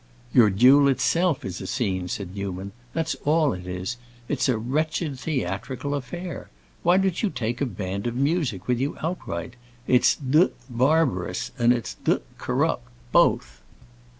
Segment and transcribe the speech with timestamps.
[0.33, 3.97] "Your duel itself is a scene," said Newman; "that's all it is!
[4.27, 6.49] It's a wretched theatrical affair.
[6.81, 9.57] Why don't you take a band of music with you outright?
[9.85, 13.61] It's d—d barbarous and it's d—d corrupt, both."